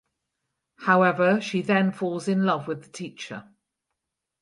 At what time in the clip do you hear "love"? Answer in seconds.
2.43-2.67